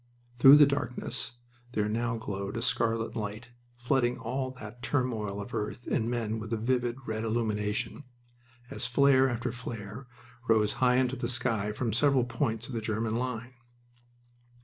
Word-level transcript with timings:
Through 0.39 0.57
the 0.57 0.65
darkness 0.65 1.33
there 1.73 1.87
now 1.87 2.17
glowed 2.17 2.57
a 2.57 2.63
scarlet 2.63 3.15
light, 3.15 3.51
flooding 3.77 4.17
all 4.17 4.49
that 4.49 4.81
turmoil 4.81 5.39
of 5.39 5.53
earth 5.53 5.85
and 5.85 6.09
men 6.09 6.39
with 6.39 6.51
a 6.51 6.57
vivid, 6.57 6.97
red 7.05 7.23
illumination, 7.23 8.05
as 8.71 8.87
flare 8.87 9.29
after 9.29 9.51
flare 9.51 10.07
rose 10.49 10.73
high 10.81 10.95
into 10.95 11.15
the 11.17 11.27
sky 11.29 11.71
from 11.71 11.93
several 11.93 12.23
points 12.25 12.65
of 12.67 12.73
the 12.73 12.81
German 12.81 13.13
line. 13.15 13.53